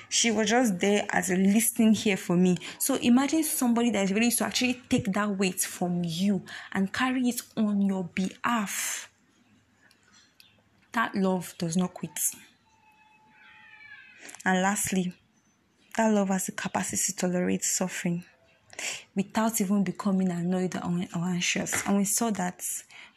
She 0.10 0.32
was 0.32 0.50
just 0.50 0.80
there 0.80 1.06
as 1.10 1.32
a 1.32 1.36
listening 1.36 1.94
here 1.94 2.18
for 2.18 2.38
me. 2.38 2.58
So 2.80 2.96
imagine 2.96 3.44
somebody 3.44 3.90
that 3.92 4.04
is 4.04 4.14
ready 4.14 4.30
to 4.32 4.46
actually 4.46 4.82
take 4.88 5.12
that 5.14 5.38
weight 5.38 5.62
from 5.62 6.04
you 6.04 6.44
and 6.74 6.94
carry 6.94 7.28
it 7.30 7.42
on 7.58 7.82
your 7.82 8.04
behalf 8.04 9.10
that 10.96 11.14
love 11.16 11.54
does 11.58 11.78
not 11.78 11.94
quit. 11.94 12.20
And 14.44 14.62
lastly, 14.62 15.14
that 15.96 16.12
love 16.12 16.30
has 16.30 16.48
the 16.48 16.52
capacity 16.52 17.14
to 17.14 17.16
tolerate 17.16 17.64
suffering. 17.64 18.24
without 19.16 19.60
even 19.62 19.84
becoming 19.84 20.30
annoyed 20.30 20.75
or 20.75 21.22
anxious. 21.24 21.86
And 21.88 21.98
we 21.98 22.06
saw 22.06 22.32
that 22.32 22.62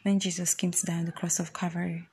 when 0.03 0.19
Jesus 0.19 0.53
came 0.53 0.71
to 0.71 0.85
die 0.85 0.99
on 0.99 1.05
the 1.05 1.11
cross 1.11 1.39
of 1.39 1.53
Calvary. 1.53 2.07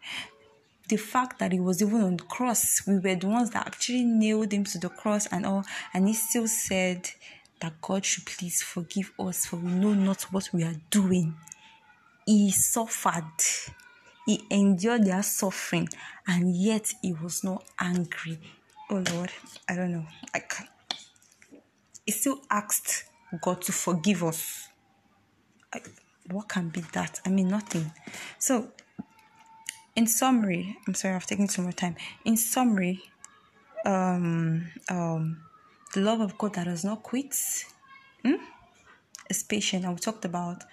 The 0.88 0.96
fact 0.96 1.38
that 1.40 1.52
he 1.52 1.60
was 1.60 1.82
even 1.82 2.00
on 2.02 2.16
the 2.16 2.24
cross, 2.24 2.82
we 2.86 2.98
were 2.98 3.16
the 3.16 3.26
ones 3.26 3.50
that 3.50 3.66
actually 3.66 4.04
nailed 4.04 4.52
him 4.52 4.64
to 4.64 4.78
the 4.78 4.88
cross 4.88 5.26
and 5.26 5.44
all, 5.44 5.64
and 5.92 6.06
he 6.06 6.14
still 6.14 6.46
said 6.46 7.10
that 7.60 7.80
God 7.80 8.04
should 8.04 8.26
please 8.26 8.62
forgive 8.62 9.12
us, 9.18 9.46
for 9.46 9.56
we 9.56 9.72
know 9.72 9.94
not 9.94 10.22
what 10.32 10.50
we 10.52 10.62
are 10.62 10.76
doing. 10.90 11.34
He 12.24 12.50
suffered, 12.52 13.24
he 14.26 14.44
endured 14.50 15.06
their 15.06 15.22
suffering, 15.22 15.88
and 16.26 16.54
yet 16.54 16.92
he 17.00 17.12
was 17.12 17.44
not 17.44 17.64
angry. 17.80 18.38
Oh 18.90 19.02
Lord, 19.12 19.32
I 19.68 19.76
don't 19.76 19.92
know. 19.92 20.06
Like, 20.34 20.52
he 22.04 22.12
still 22.12 22.40
asked 22.50 23.04
God 23.40 23.62
to 23.62 23.72
forgive 23.72 24.22
us. 24.24 24.68
Like, 25.72 25.88
what 26.30 26.48
can 26.48 26.68
be 26.68 26.80
that? 26.92 27.20
I 27.24 27.30
mean, 27.30 27.48
nothing. 27.48 27.92
So, 28.38 28.68
in 29.94 30.06
summary, 30.06 30.76
I'm 30.86 30.94
sorry, 30.94 31.14
I've 31.14 31.26
taken 31.26 31.46
too 31.46 31.62
much 31.62 31.76
time. 31.76 31.96
In 32.24 32.36
summary, 32.36 33.02
um, 33.84 34.70
um, 34.90 35.42
the 35.94 36.00
love 36.00 36.20
of 36.20 36.36
God 36.36 36.54
that 36.54 36.64
does 36.64 36.84
not 36.84 37.02
quit 37.02 37.34
hmm, 38.24 38.34
is 39.30 39.42
patient. 39.44 39.86
We 39.88 39.94
talked 39.96 40.24
about 40.24 40.64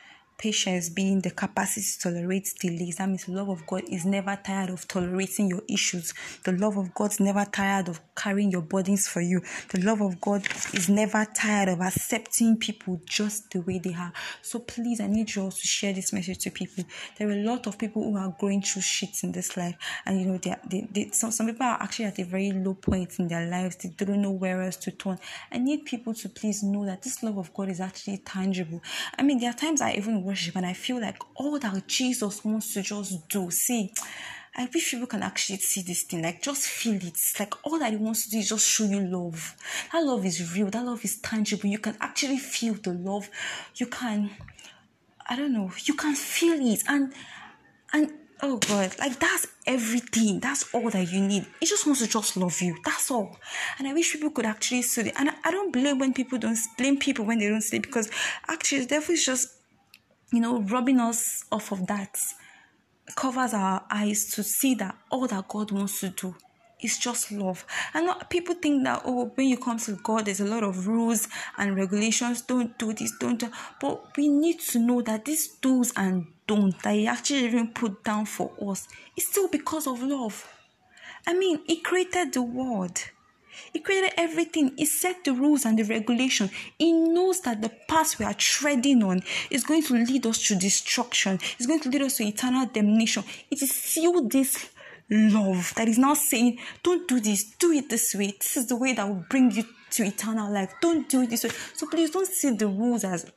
Patience 0.43 0.89
being 0.89 1.21
the 1.21 1.31
capacity 1.31 1.85
to 1.93 1.99
tolerate 2.01 2.53
delays. 2.59 2.97
That 2.97 3.07
means 3.07 3.23
the 3.23 3.31
love 3.31 3.47
of 3.47 3.65
God 3.65 3.83
is 3.87 4.03
never 4.03 4.37
tired 4.43 4.71
of 4.71 4.85
tolerating 4.89 5.47
your 5.47 5.61
issues. 5.69 6.13
The 6.43 6.51
love 6.51 6.75
of 6.75 6.93
God 6.93 7.11
is 7.11 7.21
never 7.21 7.45
tired 7.45 7.87
of 7.87 8.01
carrying 8.13 8.51
your 8.51 8.61
burdens 8.61 9.07
for 9.07 9.21
you. 9.21 9.41
The 9.69 9.79
love 9.79 10.01
of 10.01 10.19
God 10.19 10.45
is 10.73 10.89
never 10.89 11.25
tired 11.33 11.69
of 11.69 11.79
accepting 11.79 12.57
people 12.57 12.99
just 13.05 13.51
the 13.51 13.61
way 13.61 13.79
they 13.79 13.93
are. 13.93 14.11
So 14.41 14.59
please, 14.59 14.99
I 14.99 15.07
need 15.07 15.33
you 15.33 15.43
all 15.43 15.51
to 15.51 15.65
share 15.65 15.93
this 15.93 16.11
message 16.11 16.39
to 16.39 16.51
people. 16.51 16.83
There 17.17 17.29
are 17.29 17.31
a 17.31 17.43
lot 17.43 17.65
of 17.65 17.77
people 17.77 18.03
who 18.03 18.17
are 18.17 18.35
going 18.37 18.63
through 18.63 18.81
shit 18.81 19.23
in 19.23 19.31
this 19.31 19.55
life, 19.55 19.77
and 20.05 20.19
you 20.19 20.27
know, 20.27 20.37
they, 20.39 20.57
they, 20.69 20.87
they 20.91 21.09
some, 21.11 21.31
some 21.31 21.47
people 21.47 21.65
are 21.65 21.81
actually 21.81 22.05
at 22.05 22.19
a 22.19 22.25
very 22.25 22.51
low 22.51 22.73
point 22.73 23.17
in 23.17 23.29
their 23.29 23.47
lives. 23.47 23.77
They 23.77 24.05
don't 24.05 24.21
know 24.21 24.31
where 24.31 24.61
else 24.61 24.75
to 24.75 24.91
turn. 24.91 25.19
I 25.53 25.59
need 25.59 25.85
people 25.85 26.13
to 26.15 26.27
please 26.27 26.63
know 26.63 26.85
that 26.85 27.01
this 27.01 27.23
love 27.23 27.37
of 27.37 27.53
God 27.53 27.69
is 27.69 27.79
actually 27.79 28.17
tangible. 28.17 28.81
I 29.17 29.23
mean, 29.23 29.39
there 29.39 29.49
are 29.49 29.53
times 29.53 29.79
I 29.79 29.93
even 29.93 30.25
worship 30.33 30.55
and 30.55 30.65
I 30.65 30.73
feel 30.73 30.99
like 30.99 31.17
all 31.35 31.59
that 31.59 31.87
Jesus 31.87 32.43
wants 32.43 32.73
to 32.73 32.81
just 32.81 33.29
do. 33.29 33.51
See, 33.51 33.93
I 34.55 34.67
wish 34.73 34.89
people 34.89 35.05
can 35.05 35.21
actually 35.21 35.59
see 35.59 35.83
this 35.83 36.03
thing, 36.03 36.23
like 36.23 36.41
just 36.41 36.65
feel 36.65 36.95
it. 36.95 37.03
It's 37.03 37.39
like 37.39 37.53
all 37.63 37.77
that 37.77 37.91
he 37.91 37.97
wants 37.97 38.25
to 38.25 38.31
do 38.31 38.39
is 38.39 38.49
just 38.49 38.67
show 38.67 38.85
you 38.85 38.99
love. 39.01 39.55
That 39.91 40.03
love 40.03 40.25
is 40.25 40.55
real, 40.55 40.71
that 40.71 40.83
love 40.83 41.05
is 41.05 41.19
tangible. 41.19 41.69
You 41.69 41.77
can 41.77 41.95
actually 42.01 42.39
feel 42.39 42.73
the 42.73 42.93
love. 42.93 43.29
You 43.75 43.85
can, 43.85 44.31
I 45.29 45.35
don't 45.35 45.53
know, 45.53 45.69
you 45.85 45.93
can 45.93 46.15
feel 46.15 46.59
it. 46.59 46.81
And 46.87 47.13
and 47.93 48.11
oh 48.41 48.57
God, 48.57 48.95
like 48.97 49.19
that's 49.19 49.45
everything. 49.67 50.39
That's 50.39 50.73
all 50.73 50.89
that 50.89 51.11
you 51.11 51.21
need. 51.21 51.45
He 51.59 51.67
just 51.67 51.85
wants 51.85 52.01
to 52.01 52.07
just 52.07 52.37
love 52.37 52.59
you. 52.59 52.75
That's 52.83 53.11
all. 53.11 53.37
And 53.77 53.87
I 53.87 53.93
wish 53.93 54.13
people 54.13 54.31
could 54.31 54.47
actually 54.47 54.81
see 54.81 55.01
it. 55.01 55.13
And 55.15 55.29
I, 55.29 55.33
I 55.45 55.51
don't 55.51 55.71
blame 55.71 55.99
when 55.99 56.11
people 56.11 56.39
don't 56.39 56.57
blame 56.75 56.97
people 56.97 57.23
when 57.23 57.37
they 57.37 57.49
don't 57.49 57.61
sleep 57.61 57.83
because 57.83 58.09
actually 58.47 58.81
the 58.81 58.87
devil 58.87 59.13
is 59.13 59.23
just 59.23 59.47
you 60.33 60.39
know, 60.39 60.61
rubbing 60.63 60.99
us 60.99 61.45
off 61.51 61.71
of 61.71 61.85
that 61.87 62.17
covers 63.15 63.53
our 63.53 63.85
eyes 63.91 64.25
to 64.31 64.43
see 64.43 64.73
that 64.75 64.97
all 65.11 65.27
that 65.27 65.47
God 65.47 65.71
wants 65.71 65.99
to 65.99 66.09
do 66.09 66.35
is 66.81 66.97
just 66.97 67.31
love. 67.31 67.65
And 67.93 68.09
people 68.29 68.55
think 68.55 68.83
that, 68.83 69.03
oh, 69.05 69.31
when 69.35 69.47
you 69.47 69.57
come 69.57 69.77
to 69.77 69.93
God, 70.03 70.25
there's 70.25 70.41
a 70.41 70.45
lot 70.45 70.63
of 70.63 70.87
rules 70.87 71.27
and 71.57 71.75
regulations. 71.75 72.41
Don't 72.41 72.77
do 72.79 72.93
this, 72.93 73.13
don't 73.19 73.39
do. 73.39 73.51
But 73.79 74.17
we 74.17 74.27
need 74.27 74.59
to 74.61 74.79
know 74.79 75.03
that 75.03 75.25
these 75.25 75.49
do's 75.61 75.93
and 75.95 76.25
don't 76.47 76.81
that 76.81 76.95
He 76.95 77.05
actually 77.05 77.45
even 77.45 77.67
put 77.67 78.03
down 78.03 78.25
for 78.25 78.51
us 78.69 78.87
is 79.15 79.27
still 79.27 79.47
because 79.47 79.85
of 79.85 80.01
love. 80.01 80.51
I 81.27 81.35
mean, 81.35 81.59
He 81.67 81.79
created 81.79 82.33
the 82.33 82.41
world. 82.41 82.99
He 83.71 83.79
created 83.79 84.13
everything. 84.17 84.73
He 84.77 84.85
set 84.85 85.23
the 85.23 85.33
rules 85.33 85.65
and 85.65 85.77
the 85.77 85.83
regulation. 85.83 86.49
He 86.77 86.91
knows 86.91 87.41
that 87.41 87.61
the 87.61 87.69
path 87.87 88.19
we 88.19 88.25
are 88.25 88.33
treading 88.33 89.03
on 89.03 89.23
is 89.49 89.63
going 89.63 89.83
to 89.83 89.93
lead 89.93 90.25
us 90.25 90.47
to 90.47 90.55
destruction. 90.55 91.39
It's 91.57 91.65
going 91.65 91.81
to 91.81 91.89
lead 91.89 92.01
us 92.01 92.17
to 92.17 92.23
eternal 92.23 92.65
damnation. 92.67 93.23
It 93.49 93.61
is 93.61 93.73
still 93.73 94.27
this 94.27 94.69
love 95.09 95.73
that 95.75 95.87
is 95.87 95.97
now 95.97 96.13
saying, 96.13 96.59
don't 96.81 97.07
do 97.07 97.19
this, 97.19 97.43
do 97.43 97.71
it 97.71 97.89
this 97.89 98.15
way. 98.15 98.33
This 98.39 98.57
is 98.57 98.67
the 98.67 98.75
way 98.75 98.93
that 98.93 99.07
will 99.07 99.25
bring 99.29 99.51
you 99.51 99.63
to 99.91 100.03
eternal 100.03 100.51
life. 100.51 100.73
Don't 100.81 101.07
do 101.07 101.21
it 101.21 101.29
this 101.29 101.43
way. 101.43 101.51
So 101.73 101.87
please 101.87 102.11
don't 102.11 102.27
see 102.27 102.55
the 102.55 102.67
rules 102.67 103.03
as 103.03 103.31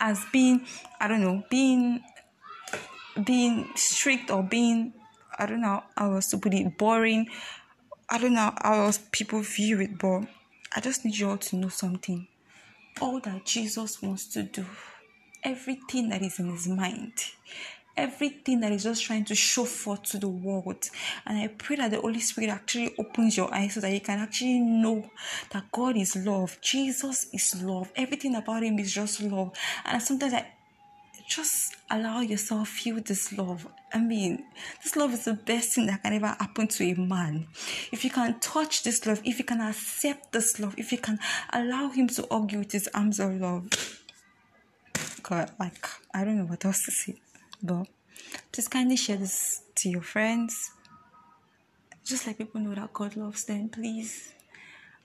as 0.00 0.24
being, 0.32 0.66
I 1.00 1.06
don't 1.06 1.20
know, 1.20 1.44
being 1.48 2.02
being 3.24 3.68
strict 3.76 4.30
or 4.30 4.42
being 4.42 4.94
I 5.38 5.46
don't 5.46 5.60
know 5.60 5.82
I 5.96 6.08
was 6.08 6.28
to 6.28 6.38
put 6.38 6.54
it 6.54 6.76
boring 6.76 7.28
I 8.12 8.18
don't 8.18 8.34
know 8.34 8.52
how 8.60 8.84
else 8.84 9.00
people 9.10 9.40
view 9.40 9.80
it, 9.80 9.96
but 9.96 10.24
I 10.76 10.80
just 10.82 11.02
need 11.02 11.16
you 11.16 11.30
all 11.30 11.38
to 11.38 11.56
know 11.56 11.68
something. 11.68 12.28
All 13.00 13.18
that 13.20 13.46
Jesus 13.46 14.02
wants 14.02 14.26
to 14.34 14.42
do, 14.42 14.66
everything 15.42 16.10
that 16.10 16.20
is 16.20 16.38
in 16.38 16.50
his 16.50 16.68
mind, 16.68 17.14
everything 17.96 18.60
that 18.60 18.70
is 18.70 18.82
just 18.82 19.02
trying 19.02 19.24
to 19.24 19.34
show 19.34 19.64
forth 19.64 20.02
to 20.02 20.18
the 20.18 20.28
world. 20.28 20.90
And 21.24 21.38
I 21.38 21.46
pray 21.46 21.76
that 21.76 21.90
the 21.90 22.02
Holy 22.02 22.20
Spirit 22.20 22.50
actually 22.50 22.94
opens 22.98 23.34
your 23.34 23.52
eyes 23.54 23.72
so 23.72 23.80
that 23.80 23.94
you 23.94 24.00
can 24.02 24.18
actually 24.18 24.60
know 24.60 25.10
that 25.48 25.72
God 25.72 25.96
is 25.96 26.14
love, 26.14 26.58
Jesus 26.60 27.28
is 27.32 27.62
love, 27.62 27.90
everything 27.96 28.34
about 28.34 28.62
him 28.62 28.78
is 28.78 28.92
just 28.92 29.22
love. 29.22 29.52
And 29.86 30.02
sometimes 30.02 30.34
I 30.34 30.46
just 31.36 31.76
allow 31.90 32.20
yourself 32.20 32.68
feel 32.68 33.00
this 33.00 33.32
love. 33.32 33.66
I 33.92 33.98
mean, 33.98 34.44
this 34.82 34.96
love 34.96 35.12
is 35.14 35.24
the 35.24 35.34
best 35.34 35.74
thing 35.74 35.86
that 35.86 36.02
can 36.02 36.12
ever 36.12 36.26
happen 36.26 36.66
to 36.68 36.84
a 36.84 36.94
man. 36.94 37.46
If 37.90 38.04
you 38.04 38.10
can 38.10 38.38
touch 38.40 38.82
this 38.82 39.06
love, 39.06 39.22
if 39.24 39.38
you 39.38 39.44
can 39.44 39.60
accept 39.60 40.32
this 40.32 40.60
love, 40.60 40.74
if 40.76 40.92
you 40.92 40.98
can 40.98 41.18
allow 41.52 41.88
him 41.88 42.08
to 42.08 42.26
argue 42.30 42.58
with 42.58 42.72
his 42.72 42.88
arms 42.94 43.18
of 43.18 43.40
love. 43.40 43.68
God, 45.22 45.50
like 45.58 45.86
I 46.12 46.24
don't 46.24 46.38
know 46.38 46.44
what 46.44 46.64
else 46.64 46.84
to 46.84 46.90
say. 46.90 47.14
But 47.62 47.86
just 48.52 48.70
kindly 48.70 48.96
share 48.96 49.16
this 49.16 49.62
to 49.76 49.88
your 49.88 50.02
friends. 50.02 50.70
Just 52.04 52.26
let 52.26 52.36
people 52.36 52.60
know 52.60 52.74
that 52.74 52.92
God 52.92 53.16
loves 53.16 53.44
them, 53.44 53.68
please. 53.68 54.32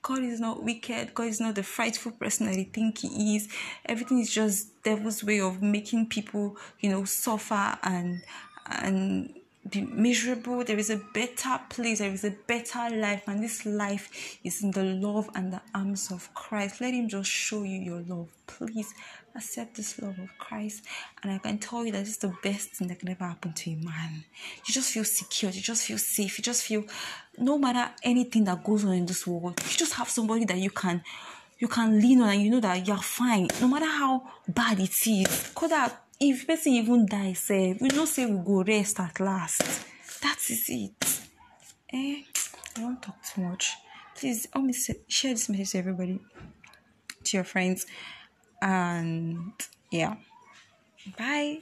God 0.07 0.23
is 0.23 0.39
not 0.39 0.63
wicked. 0.63 1.13
God 1.13 1.27
is 1.27 1.41
not 1.41 1.55
the 1.55 1.63
frightful 1.63 2.13
person 2.13 2.47
that 2.47 2.55
they 2.55 2.63
think 2.63 2.99
he 2.99 3.35
is. 3.35 3.49
Everything 3.85 4.19
is 4.19 4.33
just 4.33 4.81
devil's 4.81 5.21
way 5.21 5.41
of 5.41 5.61
making 5.61 6.07
people, 6.07 6.55
you 6.79 6.89
know, 6.89 7.03
suffer 7.03 7.77
and 7.83 8.23
and 8.67 9.33
be 9.69 9.81
miserable. 9.81 10.63
There 10.63 10.77
is 10.77 10.89
a 10.89 10.97
better 11.13 11.59
place. 11.69 11.99
There 11.99 12.11
is 12.11 12.23
a 12.23 12.31
better 12.31 12.89
life, 12.89 13.23
and 13.27 13.43
this 13.43 13.65
life 13.65 14.39
is 14.43 14.63
in 14.63 14.71
the 14.71 14.83
love 14.83 15.29
and 15.35 15.51
the 15.53 15.61
arms 15.73 16.11
of 16.11 16.33
Christ. 16.33 16.81
Let 16.81 16.93
Him 16.93 17.09
just 17.09 17.29
show 17.29 17.63
you 17.63 17.79
your 17.79 18.01
love, 18.01 18.29
please 18.45 18.93
accept 19.35 19.75
this 19.75 20.01
love 20.01 20.17
of 20.19 20.35
Christ. 20.37 20.83
And 21.21 21.31
I 21.31 21.37
can 21.37 21.59
tell 21.59 21.85
you 21.85 21.91
that 21.91 22.01
it's 22.01 22.17
the 22.17 22.33
best 22.41 22.71
thing 22.71 22.87
that 22.87 22.99
can 22.99 23.09
ever 23.09 23.25
happen 23.25 23.53
to 23.53 23.71
a 23.71 23.75
man. 23.75 24.25
You 24.65 24.73
just 24.73 24.91
feel 24.91 25.03
secure, 25.03 25.51
you 25.51 25.61
just 25.61 25.85
feel 25.85 25.97
safe, 25.97 26.37
you 26.37 26.43
just 26.43 26.63
feel 26.63 26.83
no 27.37 27.57
matter 27.57 27.91
anything 28.03 28.43
that 28.45 28.63
goes 28.63 28.83
on 28.83 28.93
in 28.93 29.05
this 29.05 29.27
world, 29.27 29.61
you 29.69 29.77
just 29.77 29.93
have 29.93 30.09
somebody 30.09 30.45
that 30.45 30.57
you 30.57 30.71
can 30.71 31.03
you 31.59 31.67
can 31.67 31.99
lean 31.99 32.21
on 32.21 32.29
and 32.29 32.41
you 32.41 32.51
know 32.51 32.59
that 32.59 32.87
you're 32.87 32.97
fine, 32.97 33.47
no 33.59 33.67
matter 33.67 33.85
how 33.85 34.21
bad 34.47 34.79
it 34.79 35.07
is. 35.07 35.51
Cause 35.55 35.71
that 35.71 36.03
if 36.19 36.47
person 36.47 36.73
even 36.73 37.05
die, 37.05 37.33
say 37.33 37.77
we 37.79 37.89
don't 37.89 38.07
say 38.07 38.25
we 38.25 38.43
go 38.43 38.63
rest 38.63 38.99
at 38.99 39.19
last. 39.19 39.61
That 40.21 40.37
is 40.49 40.65
it. 40.67 41.21
Eh, 41.93 42.23
I 42.75 42.81
won't 42.81 43.01
talk 43.01 43.17
too 43.23 43.41
much. 43.41 43.73
Please 44.15 44.47
help 44.51 44.65
me 44.65 44.73
share 45.07 45.33
this 45.33 45.47
message 45.49 45.71
to 45.71 45.77
everybody, 45.77 46.19
to 47.23 47.37
your 47.37 47.43
friends 47.43 47.85
and 48.61 49.51
yeah 49.91 50.15
bye 51.17 51.59